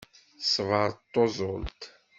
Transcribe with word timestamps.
Ṣṣber 0.45 0.89
d 0.97 1.01
tuẓult. 1.11 1.81